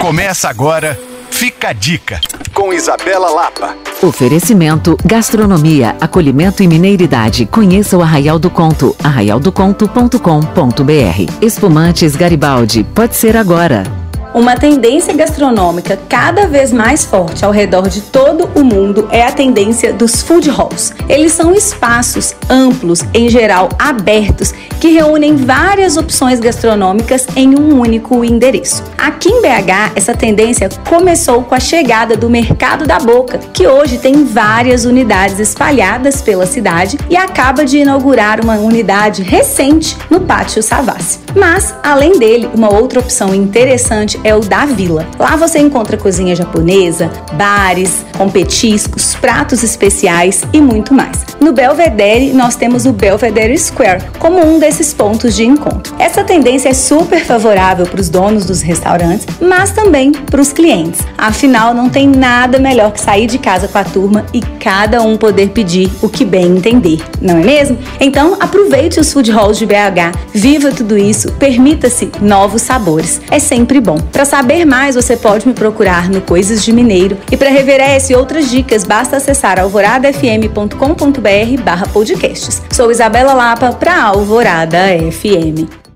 Começa 0.00 0.48
agora, 0.48 0.98
fica 1.30 1.68
a 1.68 1.72
dica, 1.74 2.18
com 2.54 2.72
Isabela 2.72 3.28
Lapa. 3.28 3.76
Oferecimento, 4.02 4.96
gastronomia, 5.04 5.94
acolhimento 6.00 6.62
e 6.62 6.66
mineiridade. 6.66 7.44
Conheça 7.44 7.98
o 7.98 8.02
Arraial 8.02 8.38
do 8.38 8.48
Conto, 8.48 8.96
arraialdoconto.com.br. 9.04 11.32
Espumantes 11.42 12.16
Garibaldi, 12.16 12.82
pode 12.82 13.14
ser 13.14 13.36
agora. 13.36 14.00
Uma 14.32 14.56
tendência 14.56 15.12
gastronômica 15.12 15.98
cada 16.08 16.46
vez 16.46 16.72
mais 16.72 17.04
forte 17.04 17.44
ao 17.44 17.50
redor 17.50 17.88
de 17.88 18.00
todo 18.00 18.48
o 18.54 18.62
mundo 18.62 19.08
é 19.10 19.24
a 19.24 19.32
tendência 19.32 19.92
dos 19.92 20.22
food 20.22 20.48
halls. 20.48 20.94
Eles 21.08 21.32
são 21.32 21.52
espaços 21.52 22.32
amplos, 22.48 23.02
em 23.12 23.28
geral 23.28 23.68
abertos, 23.76 24.54
que 24.80 24.88
reúnem 24.88 25.36
várias 25.36 25.96
opções 25.98 26.40
gastronômicas 26.40 27.26
em 27.36 27.58
um 27.58 27.78
único 27.78 28.24
endereço. 28.24 28.82
Aqui 28.96 29.28
em 29.28 29.42
BH, 29.42 29.92
essa 29.94 30.14
tendência 30.14 30.70
começou 30.88 31.42
com 31.42 31.54
a 31.54 31.60
chegada 31.60 32.16
do 32.16 32.30
Mercado 32.30 32.86
da 32.86 32.98
Boca, 32.98 33.38
que 33.52 33.66
hoje 33.66 33.98
tem 33.98 34.24
várias 34.24 34.86
unidades 34.86 35.38
espalhadas 35.38 36.22
pela 36.22 36.46
cidade 36.46 36.96
e 37.10 37.16
acaba 37.16 37.64
de 37.64 37.78
inaugurar 37.78 38.42
uma 38.42 38.54
unidade 38.54 39.22
recente 39.22 39.96
no 40.08 40.20
Pátio 40.20 40.62
Savassi. 40.62 41.20
Mas, 41.36 41.74
além 41.82 42.18
dele, 42.18 42.48
uma 42.54 42.72
outra 42.72 43.00
opção 43.00 43.34
interessante 43.34 44.18
é 44.24 44.34
o 44.34 44.40
da 44.40 44.64
Vila. 44.64 45.06
Lá 45.18 45.36
você 45.36 45.58
encontra 45.58 45.96
cozinha 45.96 46.34
japonesa, 46.34 47.10
bares, 47.34 48.04
com 48.16 48.30
petiscos, 48.30 49.14
pratos 49.14 49.62
especiais 49.62 50.42
e 50.52 50.60
muito 50.60 50.94
mais. 50.94 51.29
No 51.40 51.52
Belvedere, 51.52 52.34
nós 52.34 52.54
temos 52.54 52.84
o 52.84 52.92
Belvedere 52.92 53.56
Square 53.56 54.02
como 54.18 54.44
um 54.44 54.58
desses 54.58 54.92
pontos 54.92 55.34
de 55.34 55.42
encontro. 55.46 55.94
Essa 55.98 56.22
tendência 56.22 56.68
é 56.68 56.74
super 56.74 57.24
favorável 57.24 57.86
para 57.86 57.98
os 57.98 58.10
donos 58.10 58.44
dos 58.44 58.60
restaurantes, 58.60 59.26
mas 59.40 59.72
também 59.72 60.12
para 60.12 60.40
os 60.40 60.52
clientes. 60.52 61.00
Afinal, 61.16 61.72
não 61.72 61.88
tem 61.88 62.06
nada 62.06 62.58
melhor 62.58 62.92
que 62.92 63.00
sair 63.00 63.26
de 63.26 63.38
casa 63.38 63.68
com 63.68 63.78
a 63.78 63.84
turma 63.84 64.26
e 64.34 64.42
cada 64.42 65.00
um 65.00 65.16
poder 65.16 65.48
pedir 65.48 65.90
o 66.02 66.10
que 66.10 66.26
bem 66.26 66.58
entender, 66.58 67.02
não 67.22 67.38
é 67.38 67.42
mesmo? 67.42 67.78
Então, 67.98 68.36
aproveite 68.38 69.00
os 69.00 69.10
food 69.10 69.30
halls 69.30 69.56
de 69.56 69.64
BH, 69.64 70.12
viva 70.34 70.70
tudo 70.70 70.98
isso, 70.98 71.32
permita-se 71.32 72.12
novos 72.20 72.60
sabores. 72.60 73.18
É 73.30 73.38
sempre 73.38 73.80
bom. 73.80 73.96
Para 74.12 74.26
saber 74.26 74.66
mais, 74.66 74.94
você 74.94 75.16
pode 75.16 75.48
me 75.48 75.54
procurar 75.54 76.10
no 76.10 76.20
Coisas 76.20 76.62
de 76.62 76.70
Mineiro. 76.70 77.16
E 77.32 77.36
para 77.36 77.48
rever 77.48 77.80
essa 77.80 78.12
e 78.12 78.16
outras 78.16 78.50
dicas, 78.50 78.84
basta 78.84 79.16
acessar 79.16 79.58
alvoradafm.com.br 79.58 81.29
barra 81.64 81.86
podcasts. 81.86 82.62
Sou 82.72 82.90
Isabela 82.90 83.34
Lapa 83.34 83.72
para 83.72 84.02
Alvorada 84.02 84.78
FM. 85.10 85.89